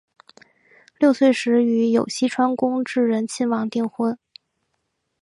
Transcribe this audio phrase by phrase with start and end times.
[0.97, 4.17] 六岁时与有栖川宫炽仁亲王订婚。